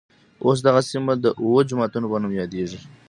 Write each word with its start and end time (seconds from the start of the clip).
اوس 0.45 0.57
دغه 0.67 0.81
سیمه 0.89 1.13
د 1.23 1.25
اوه 1.43 1.61
جوماتونوپه 1.69 2.17
نوم 2.21 2.33
يادېږي. 2.41 2.79